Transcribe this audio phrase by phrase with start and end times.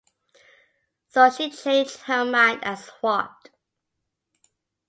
[1.09, 3.51] So she changed her mind and swapped.